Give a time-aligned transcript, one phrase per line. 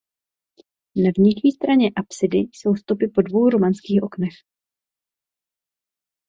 [1.05, 4.33] Na vnější straně apsidy jsou stopy po dvou románských oknech.